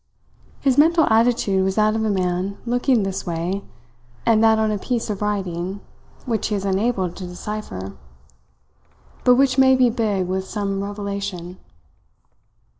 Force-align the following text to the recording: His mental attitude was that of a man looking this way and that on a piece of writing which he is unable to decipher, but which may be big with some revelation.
His 0.61 0.79
mental 0.79 1.03
attitude 1.13 1.63
was 1.63 1.75
that 1.75 1.95
of 1.95 2.03
a 2.03 2.09
man 2.09 2.57
looking 2.65 3.03
this 3.03 3.23
way 3.23 3.63
and 4.25 4.43
that 4.43 4.57
on 4.57 4.71
a 4.71 4.79
piece 4.79 5.11
of 5.11 5.21
writing 5.21 5.79
which 6.25 6.47
he 6.47 6.55
is 6.55 6.65
unable 6.65 7.11
to 7.11 7.27
decipher, 7.27 7.95
but 9.23 9.35
which 9.35 9.59
may 9.59 9.75
be 9.75 9.91
big 9.91 10.25
with 10.27 10.47
some 10.47 10.83
revelation. 10.83 11.59